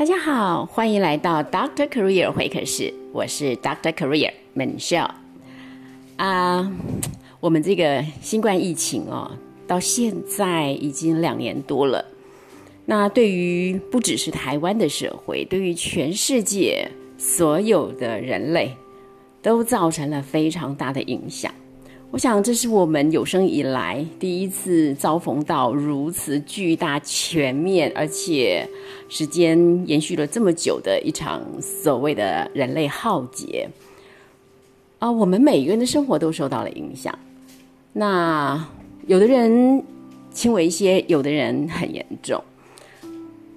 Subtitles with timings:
[0.00, 5.10] 大家好，欢迎来到 Doctor Career 会客室，我是 Doctor Career Michelle。
[6.16, 6.72] 啊，
[7.38, 9.30] 我们这个新冠疫情哦，
[9.66, 12.02] 到现在已经两年多了。
[12.86, 18.74] 那对于不只是台湾的社会，对于全世界所有的人类，
[19.42, 21.52] 都造成了非常大的影响。
[22.12, 28.68] 我想，这是我们有生以来第一次遭逢到如此巨大、全面，而且
[29.08, 29.56] 时间
[29.86, 33.70] 延续了这么久的一场所谓的人类浩劫
[34.98, 35.08] 啊！
[35.08, 37.16] 我们每个人的生活都受到了影响。
[37.92, 38.68] 那
[39.06, 39.80] 有的人
[40.32, 42.42] 轻微一些，有的人很严重。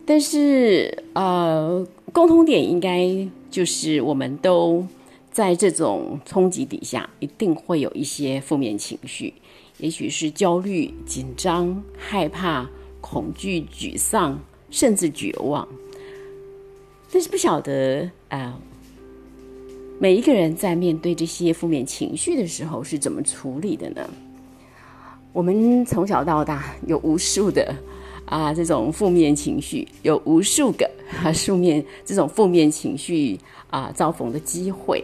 [0.06, 4.86] 但是，呃，共同点应该就是我们都。
[5.34, 9.34] 在这种冲击底下，一定会有一些负面情绪，
[9.80, 12.70] 也许是焦虑、紧张、害怕、
[13.02, 15.68] 恐惧、沮丧，甚至绝望。
[17.12, 18.60] 但是不晓得啊，
[20.00, 24.08] 每一个人在面对这些负面情绪的时候是怎么处理的呢？
[25.32, 27.76] 我们从小到大有无数的
[28.28, 30.88] 啊这种负面情绪，有无数个
[31.24, 33.40] 啊负面这种负面情绪
[33.72, 35.04] 啊遭逢的机会。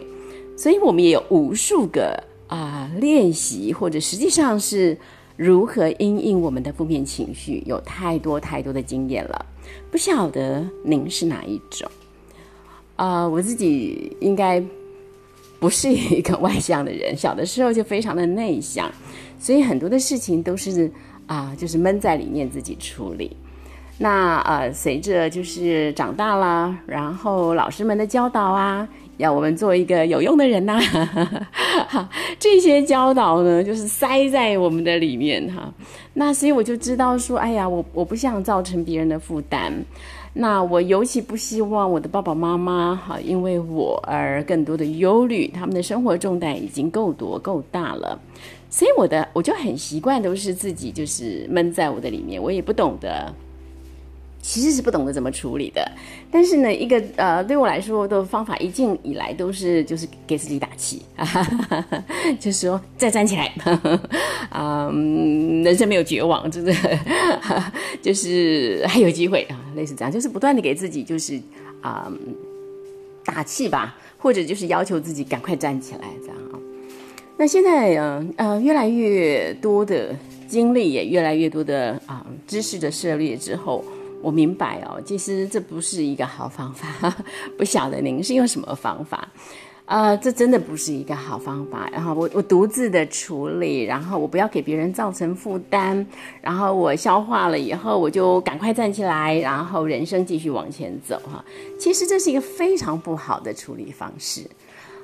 [0.60, 4.94] 所以我们也有无数个啊练习，或者实际上是
[5.34, 9.46] 如何因应我们的负面情绪，有太多太多的经验了。
[9.90, 11.90] 不晓得您是哪一种？
[12.96, 14.62] 啊，我自己应该
[15.58, 18.92] 不是一个外向的人，小的时候就非常的内向，
[19.38, 20.92] 所以很多的事情都是
[21.24, 23.34] 啊，就是闷在里面自己处理。
[23.96, 28.86] 那呃，随着就是长大了，然后老师们的教导啊。
[29.20, 30.80] 要我们做一个有用的人呐，
[32.40, 35.72] 这些教导呢，就是塞在我们的里面哈。
[36.14, 39.72] 那所以我就知道说，哎呀，我我不想造成别人的负担。
[40.32, 48.18] 那我尤其不希望我的爸爸妈妈哈，因为我而更多的忧虑，他们的生活重担已经够多够大了。
[48.70, 53.34] 所以我的我就很习惯都是自己就是闷在我的里面，我也不懂得。
[54.42, 55.86] 其实是不懂得怎么处理的，
[56.30, 61.02] 但是呢，一个呃，对我来说的方法，一进以来都是就是给自己打气，
[62.40, 63.52] 就是说再站起来，
[64.48, 64.90] 啊，
[65.62, 66.72] 人生没有绝望，真的，
[68.00, 71.38] 就是还有机会啊，类似这样，就是不断的给自己就是
[71.82, 72.10] 啊
[73.24, 76.58] 打气吧，或者就是要求自己赶快站起来这样啊。
[77.36, 80.16] 那现在呃呃，越来越多的
[80.48, 83.84] 经历，也越来越多的啊知识的涉猎之后。
[84.22, 87.14] 我明白哦，其实这不是一个好方法，
[87.56, 89.28] 不晓得您是用什么方法，
[89.86, 91.88] 呃，这真的不是一个好方法。
[91.90, 96.06] 然后我我独自的处理，然后我不要给别人造成负担，
[96.40, 101.44] 然后我消化了以后，我就赶快站起来，然后人生继续往前走哈。
[101.78, 104.42] 其实这是一个非常不好的处理方式。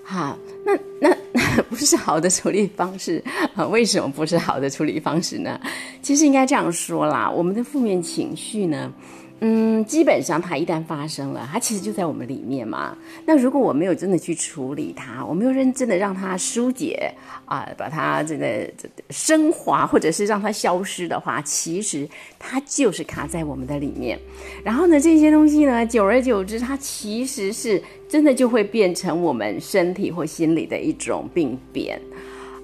[0.08, 0.72] 好，那
[1.02, 3.20] 那不是好的处理方式
[3.56, 3.66] 啊？
[3.66, 5.60] 为什么不是好的处理方式呢？
[6.00, 8.92] 其实应该这样说啦，我们的负面情绪呢。
[9.40, 12.96] 嗯，基本上它一旦发生了，它其实就在我们里面嘛。
[13.26, 17.12] 那如果我没有真的去处理它，我没有认真的让它疏解
[17.44, 18.66] 啊，把它这个
[19.10, 22.08] 升华，或者是让它消失的话，其实
[22.38, 24.18] 它就是卡在我们的里面。
[24.64, 32.00] 然后呢，这些东西呢，久而久之，它其实是真的就会变成我们身体或心理的一种病变。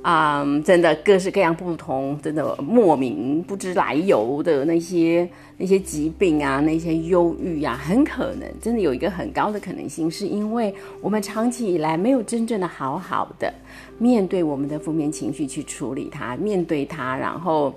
[0.02, 13.54] 啊，真的各式各样不同，真的莫名不知来由的那些那些疾病啊，那些忧郁啊，很可能真的有一个很高的可能性，是因为我们长期以来没有真正的好好的
[13.96, 17.72] 面对我们的负面情绪去处理它，面对它，然后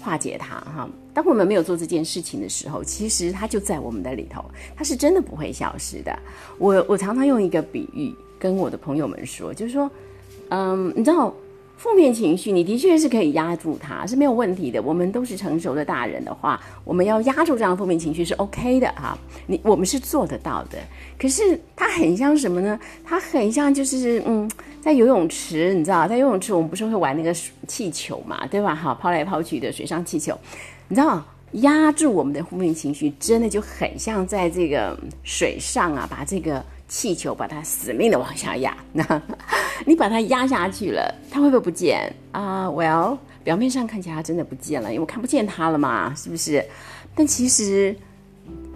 [0.00, 0.56] 化解它。
[0.60, 4.42] 哈，当我们没有做这件事情的时候，其实它就在我们的里头，
[4.74, 6.18] 它是真的不会消失的。
[6.56, 9.90] 我我常常用一个比喻跟我的朋友们说，就是说，
[10.48, 11.34] 嗯，你知道。
[11.76, 14.80] 负面情绪，你的确是可以压住它，是没有问题的。
[14.82, 19.16] 我们都是成熟的大人的话，我们要压住这样负面情绪是 OK 的哈。
[19.46, 20.78] 你我们是做得到的。
[21.18, 22.80] 可是它很像什么呢？
[23.04, 24.50] 它很像就是嗯，
[24.80, 27.34] 在游泳池，你知道，在游泳池我们不是会玩那个
[27.68, 28.74] 气球嘛，对吧？
[28.74, 30.36] 哈，抛来抛去的水上气球，
[30.88, 31.22] 你知道，
[31.52, 36.64] 压住我们的负面情绪，真的就很像在这个水上啊，把这个。
[36.88, 39.22] 气球把它死命的往下压，那
[39.86, 46.64] 你把它压下去了，它会不会不见啊？Well，表面上看起来它真的不见了，因为我看不见它了嘛，是不是？
[47.14, 47.96] 但其实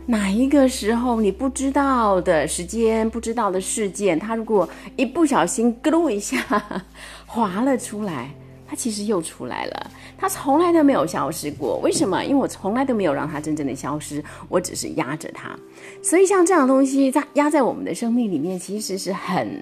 [0.06, 6.38] 哪一个时候你不知道的时间、不知道的事件，它如果一不小心咯噜一下
[7.26, 8.30] 滑了出来，
[8.70, 9.90] 他其实又出来了。
[10.16, 11.80] 他从来都没有消失过。
[11.82, 12.22] 为什么？
[12.22, 15.58] 因为我从来都没有让他真正的消失，我只是压着他。
[16.00, 19.60] 所以像这样的东西在压在我们的生命里面，其实是很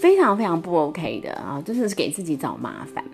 [0.00, 1.60] 非常非常不 OK 的啊！
[1.66, 3.04] 真的是给自己找麻烦。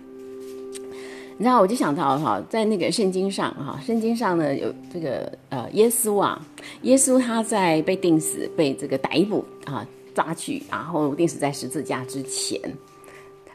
[1.39, 6.41] 你知道，我就想到哈，在那个圣经上哈，圣经上呢有这个呃耶稣啊，
[6.83, 12.61] 耶稣他在被钉死、被这个逮捕啊抓去，然后钉死在十字架之前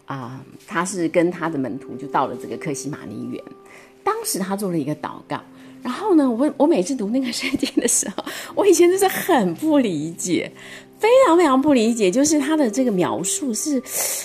[0.08, 3.44] 啊，他是跟他的门徒就到了这个克西马尼园，
[4.04, 5.40] 当时他做了一个祷告。
[5.84, 8.26] 然后呢，我我每次读那个圣经的时候，
[8.56, 10.52] 我以前就是很不理解，
[10.98, 13.74] 非常非常不理解，就是他的这个描述是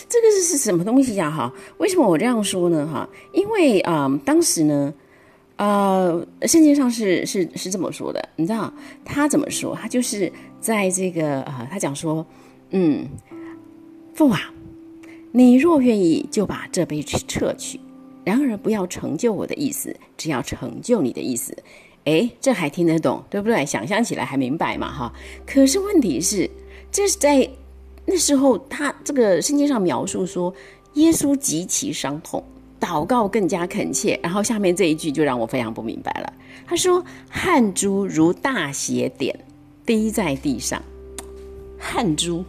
[0.08, 1.30] 这个是是什么东西呀？
[1.30, 2.88] 哈，为什么我这样说呢？
[2.90, 4.92] 哈，因为啊，当时呢，
[5.56, 8.72] 呃，圣经上是是是这么说的，你知道
[9.04, 9.76] 他怎么说？
[9.80, 12.26] 他就是在这个呃，他讲说，
[12.70, 13.06] 嗯，
[14.14, 14.40] 父啊，
[15.34, 17.80] 你若愿意，就把这杯撤去。
[18.22, 21.56] 然而，不要成就我的意思，只要成就你的意思。
[22.04, 23.64] 哎，这还听得懂，对不对？
[23.64, 25.12] 想象起来还明白嘛，哈。
[25.46, 26.50] 可是问题是，
[26.90, 27.48] 这是在
[28.04, 30.54] 那时候，他这个圣经上描述说，
[30.94, 32.44] 耶稣极其伤痛，
[32.78, 34.20] 祷告更加恳切。
[34.22, 36.32] 然后下面这一句就让我非常不明白了。
[36.66, 39.34] 他说：“汗珠如大血点
[39.86, 40.82] 滴在地上，
[41.78, 42.44] 汗珠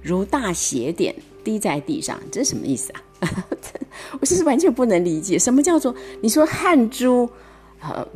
[0.00, 1.14] 如大血点
[1.44, 3.02] 滴在地上，这是什么意思啊？”
[4.20, 7.28] 我其实完全不能理解，什么叫做你说汗珠，
[7.80, 8.06] 呃，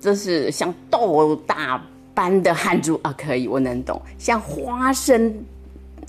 [0.00, 1.84] 这是像豆大
[2.14, 4.00] 般的汗珠啊，可以，我能懂。
[4.16, 5.44] 像花生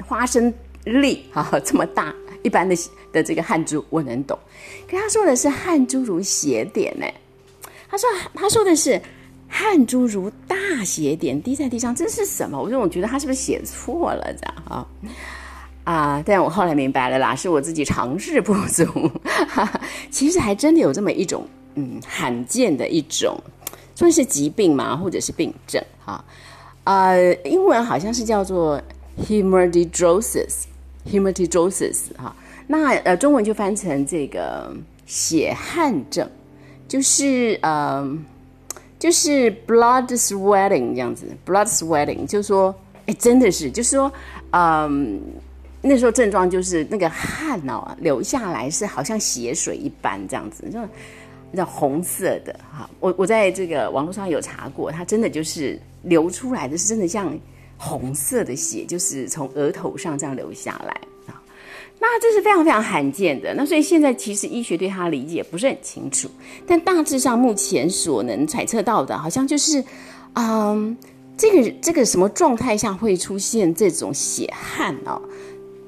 [0.08, 0.54] 花生
[0.84, 2.14] 粒啊这么大
[2.44, 2.76] 一般的
[3.12, 4.38] 的这个汗珠，我能懂。
[4.88, 7.08] 可他说的是汗珠如血点呢，
[7.90, 9.02] 他说他说的是
[9.48, 12.62] 汗珠如大血点滴在地上，这是什么？
[12.62, 14.88] 我说我觉得他是不是写错了这样啊？
[15.86, 16.22] 啊！
[16.26, 18.84] 但我后来明白了啦，是我自己尝试不足。
[20.10, 21.46] 其实还真的有这么一种，
[21.76, 23.40] 嗯，罕见的一种，
[23.94, 26.26] 算是疾病嘛，或者是病症哈。
[26.86, 28.82] 呃，英文好像是叫做
[29.28, 32.36] hematidrosis，hematidrosis 哈。
[32.66, 36.28] 那呃，中文就翻成这个血汗症，
[36.88, 38.18] 就是呃，
[38.98, 42.74] 就是 blood sweating 这样子，blood sweating，就是说，
[43.06, 44.12] 哎，真的是，就是说，
[44.50, 45.22] 嗯。
[45.82, 50.80] 那时候症状就是那个汗哦流下来是好像血水一般这样子，就
[51.52, 52.90] 那红色的哈。
[53.00, 57.38] 我我在这个网络上有查过，它真的就是流出来的是真的像
[57.78, 61.40] 红色的血，就是从额头上这样流下来啊。
[62.00, 63.54] 那这是非常非常罕见的。
[63.54, 66.30] 那所以现在其实医学对它理解不是很清楚，
[66.68, 69.84] 但大致上目前所能揣测到的，好像就是
[70.34, 70.98] 嗯，
[71.38, 75.22] 这个这个什么状态下会出现这种血汗哦？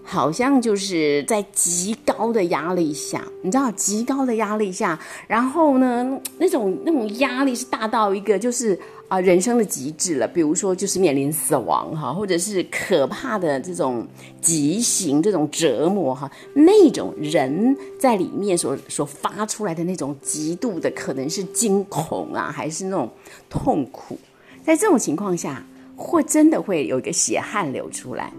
[0.09, 10.25] 好像就是在极高的压力下，你知道，极高的压力下，然后呢，那种那种压力是大到一个就是啊人生的极致了。
[10.25, 14.07] 比如说，就是面临死亡哈，或者是可怕的这种
[14.42, 23.12] 极刑这种折磨哈，那种人在里面所所发出来的那种极度的可能是惊恐啊，还是那种
[23.50, 24.18] 痛苦，
[24.63, 25.65] 在这种情况下，
[25.98, 28.31] 会真的会有一个血汗流出来，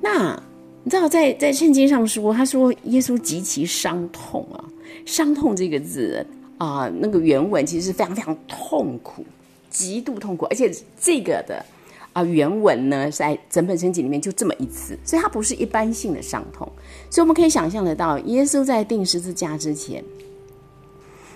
[0.00, 0.42] 那。
[0.84, 4.64] 你知道，在在圣经上说，他说耶稣极其伤痛啊，
[5.06, 6.26] 伤痛这个字
[6.58, 9.24] 啊，那个原文其实是非常非常痛苦，
[9.70, 10.68] 极度痛苦，而且
[11.00, 11.64] 这个的
[12.12, 16.68] 啊原文呢，在整本圣经里面就这么一次，所以它不是一般性的伤痛，
[17.08, 20.02] 所以我们可以想象得到，耶稣在钉十字架之前，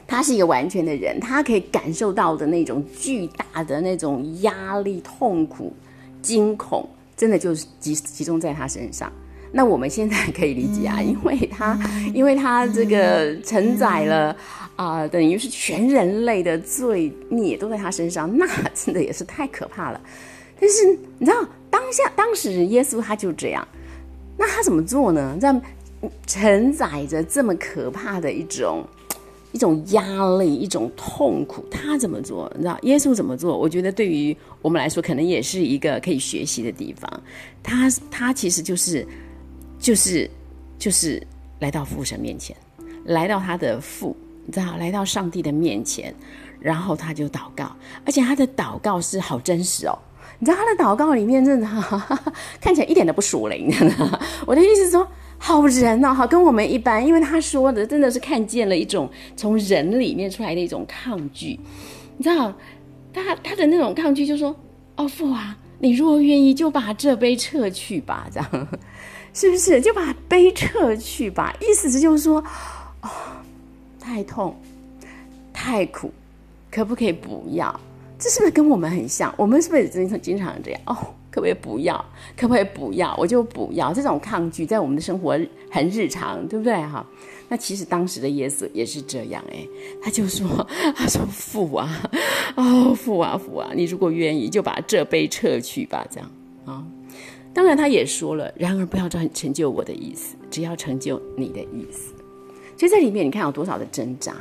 [0.08, 5.72] 他是一个完全的人，他可以感受到的那种巨大的那种压力、痛苦、
[6.20, 9.12] 惊恐，真的就是集集中在他身上。
[9.52, 11.78] 那我们现在可以理解啊， 因为他，
[12.12, 14.36] 因为他这个承载了
[14.74, 20.00] 啊，等于是全人类的罪孽都在他身上，那真的也是太可怕了。
[20.60, 20.86] 但是
[21.18, 23.66] 你知道，当下当时耶稣他就这样，
[24.36, 25.38] 那他怎么做呢？
[25.40, 25.54] 在
[26.26, 28.84] 承载着这么可怕的一种
[29.52, 30.02] 一种压
[30.38, 32.52] 力、一种痛苦，他怎么做？
[32.56, 33.56] 你知道耶稣怎么做？
[33.56, 37.22] 我觉得对于我们来说，可能也是一个可以学习的地方。
[37.62, 39.06] 他他其实就是。
[39.86, 40.28] 就是
[40.80, 41.24] 就是
[41.60, 42.56] 来到父神面前，
[43.04, 46.12] 来到他的父，你知道，来到上帝的面前，
[46.58, 47.70] 然后他就祷告，
[48.04, 49.96] 而且他的祷告是好真实哦。
[50.40, 52.20] 你知道他的祷告里面真的哈
[52.60, 53.72] 看起来一点都不属灵。
[54.44, 55.06] 我的意思是说，
[55.38, 61.60] 好人哦，好，跟我们一般，因为他说的真的是看见了一种从人里面出来的一种抗拒。
[62.16, 62.52] 你知道，
[63.12, 64.52] 他他的那种抗拒，就说
[64.98, 68.68] ：“哦，父啊，你若愿意，就把这杯撤去吧。”这样。
[69.36, 71.54] 是不是就把杯撤去吧？
[71.60, 72.42] 意思是就是说，
[73.02, 73.10] 哦，
[74.00, 74.56] 太痛、
[75.52, 76.10] 太苦，
[76.70, 77.78] 可不可以不要？
[78.18, 79.32] 这是不是跟我们很像？
[79.36, 80.80] 我们是不是经常经常这样？
[80.86, 80.96] 哦，
[81.30, 82.02] 可不可以不要？
[82.34, 83.14] 可不可以不要？
[83.18, 83.92] 我就不要。
[83.92, 85.38] 这种抗拒在我们的生活
[85.70, 86.72] 很日常，对不对？
[86.74, 87.06] 哈，
[87.50, 89.68] 那其实当时的耶稣也是这样，哎，
[90.02, 90.66] 他就说
[90.96, 92.10] ：“他说父啊，
[92.56, 96.30] 哦父啊父啊，你如果愿意，就把这杯撤去吧。”这样
[96.64, 96.82] 啊。
[97.56, 102.12] 当然，他也说了：“然而不要成成就我的意思，只要成就你的意思。”
[102.76, 104.34] 就在里面，你看有多少的挣扎。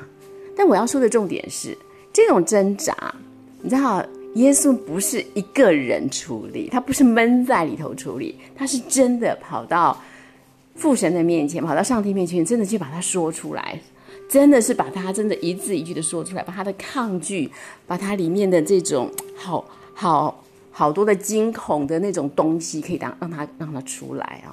[0.54, 1.78] 但我要说的重点是，
[2.12, 2.94] 这种挣扎。
[3.62, 9.98] 你知道，耶稣不是一个人处理，他不是闷在里头处理，他是真的跑到
[10.76, 13.80] 父神的面前，跑到上帝面前，真的去把它说出来，
[14.28, 17.50] 真的是把他真的一字一句的说出来，把他的抗拒，
[17.88, 20.44] 把他里面的这种好好
[20.78, 24.52] 好多的惊恐的那种东西，可以让让他让他出来啊。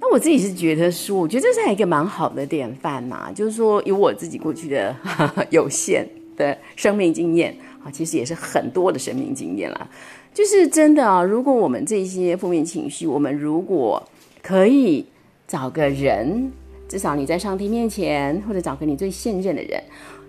[0.00, 4.94] 那我自己是觉得说，我觉得这是一个蛮好的典范嘛，就是说，以我自己过去的
[5.50, 7.52] 有限的生命经验。
[7.82, 9.86] 啊，其实也是很多的生命经验啦，
[10.32, 11.22] 就是真的啊。
[11.22, 14.02] 如果我们这些负面情绪，我们如果
[14.40, 15.04] 可以
[15.46, 16.50] 找个人，
[16.88, 19.82] 至少你在上帝面前，或者找个你最信任的人，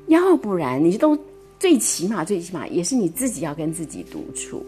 [0.07, 1.17] 要不然你都
[1.57, 4.65] 最起码最起码也是你自己要跟自己独处，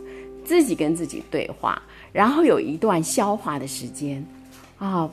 [0.48, 1.80] 自己跟自己对话，
[2.12, 4.26] 然后有一段消化的时间
[4.80, 5.08] 啊。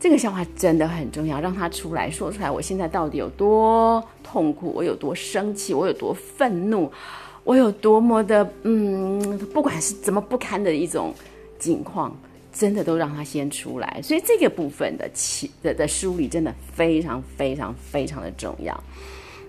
[0.00, 2.48] 这个消化真的很重要，让他出来说出来。
[2.48, 4.72] 我现在到底有多痛苦？
[4.72, 5.74] 我有多生气？
[5.74, 6.88] 我有多愤怒？
[7.42, 11.12] 我有多么的嗯，不管是怎么不堪的一种
[11.58, 12.16] 境况，
[12.52, 14.00] 真的都让他先出来。
[14.00, 18.80] 所以这个部分的起的的梳理真的非常非常非常的重要。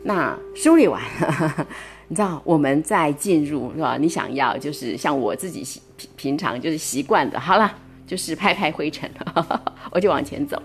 [0.02, 1.68] 那梳理完了，
[2.10, 3.98] 你知道我们在进入是吧？
[3.98, 5.64] 你想要就是像我自己
[5.96, 7.74] 平平常就是习惯的，好了。
[8.10, 9.08] 就是拍拍灰尘，
[9.94, 10.60] 我就往前走，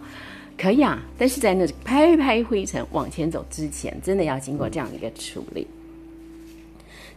[0.56, 0.98] 可以啊。
[1.18, 5.66] 但是在那拍拍灰尘往前走之前，真的要经过这样的一个处理。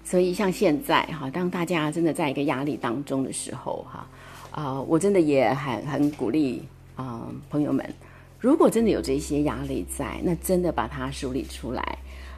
[0.03, 4.05] 所以像现在哈，当大家真的在一个压力当中的时候哈，
[4.51, 6.62] 啊，我真的也很很鼓励
[6.98, 7.89] 啊，朋友们，
[8.38, 11.98] 如果真的有这些压力在，那真的把它梳理出来，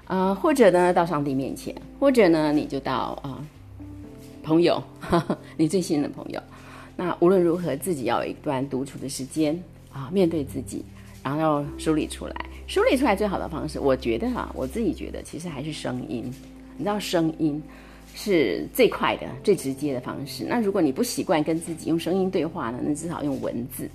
[0.10, 3.46] 啊，或者呢到上帝面前，或者呢你就到啊
[4.42, 4.82] 朋友，
[5.56, 6.42] 你最信任的朋友。
[6.96, 9.58] 那无论如何，自己要有一段独处的时间
[9.94, 10.84] 啊，面对自己，
[11.24, 12.36] 然后要梳理出来。
[12.66, 16.24] 梳理出来最好的方式，我觉得哈，我自己觉得其实还是声音。
[16.76, 17.62] 你知道，声音
[18.16, 20.44] 是最快的、最直接的方式。
[20.50, 23.88] 那如果你不习惯跟自己用声音对话呢，那至少用文字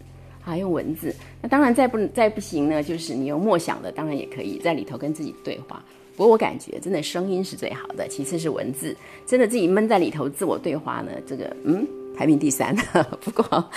[0.44, 1.12] 啊，用文字。
[1.42, 5.82] 那当然再不再不行呢，就是你用默想的，当然也可以在里头跟自己对话。
[6.16, 8.96] 不过我感觉真的声音是最好的，其次是文字。
[9.26, 11.86] 真的自己闷在里头自我对话呢，这个嗯。
[12.16, 12.72] 排名第三，
[13.20, 13.68] 不过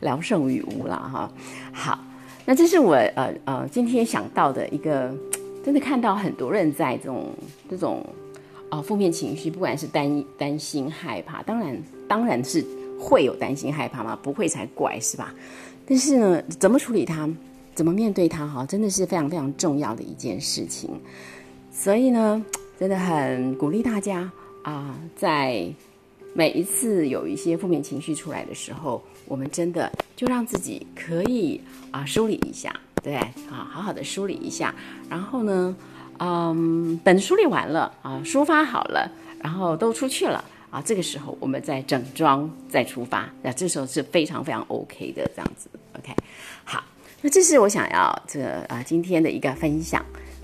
[0.00, 1.32] 聊胜于无了哈。
[1.72, 1.98] 好，
[2.44, 5.10] 那这是我呃呃今天想到的一个，
[5.64, 7.30] 真的看到很多人在这种
[7.70, 8.04] 这种
[8.68, 12.62] 啊负面情绪，不管是担担心害怕，当然当然是
[13.00, 15.34] 会有担心害怕嘛，不会才怪是吧？
[15.86, 17.26] 但是呢，怎么处理它，
[17.74, 20.90] 怎么面对它哈，真的是非常非常重要的一件事情。
[21.72, 22.44] 所以呢，
[22.78, 24.30] 真的很鼓励大家
[24.62, 25.72] 啊，在。
[26.32, 31.60] 每一次有一些负面情绪出来的时候，我们真的就让自己可以
[31.90, 32.72] 啊梳理一下，
[33.02, 34.72] 对啊，好好的梳理一下。
[35.08, 35.76] 然后呢，
[36.20, 39.10] 嗯，等梳理完了啊，抒发好了，
[39.42, 45.68] 然后都出去了啊，这个时候我们再整装再出发，那这时候是非常非常 OK 的这样子。
[45.98, 46.14] OK，
[46.62, 46.80] 好，
[47.22, 50.00] 那这是我想要这啊今天的一个分享，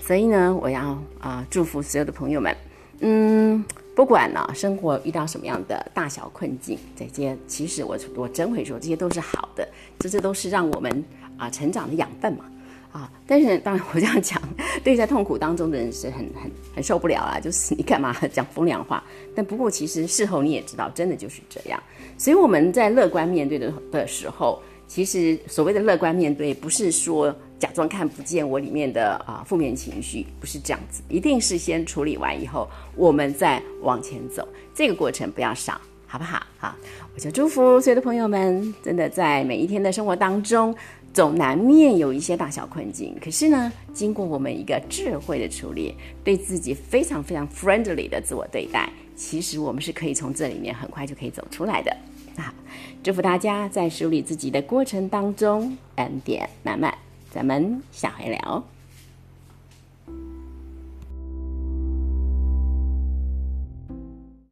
[0.07, 2.55] 所以呢，我要啊祝福所有的朋友们，
[3.01, 3.65] 嗯。
[3.93, 11.03] 不管呢，生活遇到什么样的大小困境，这些其实我我真会说，这些都是好的，这这都是让我们
[11.35, 12.45] 啊成长的养分嘛，
[12.91, 13.11] 啊！
[13.25, 14.39] 但是当然我这样讲，
[14.83, 19.03] 对在痛苦当中的人是很很很受不了啊，就是你干嘛讲风凉话？
[19.35, 21.81] 但不过其实事后你也知道，真的就是这样。
[22.19, 27.35] 所以我们在乐观面对的的时候，其实所谓的乐观面对，不是说。
[27.59, 34.47] 假装看不见我里面的啊负面情绪，不是这样子，一定是先处理完以后，我们再往前走。
[34.75, 36.45] 这个过程不要少，好不好？
[36.59, 36.75] 好，
[37.15, 40.75] 我就祝福所有的朋友们，真的在每一天的生活当中，
[41.13, 43.15] 总难免有一些大小困境。
[43.19, 51.91] 可是呢，经过我们一个智慧的处理，对自己非常非常 friendly 的自我对待，其实我们是可以从这里面很快就可以走出来的。
[52.35, 52.53] 啊，
[53.01, 56.95] 祝福大家在梳理自己的过程当中，恩典满满。
[57.37, 58.63] 咱们下回聊。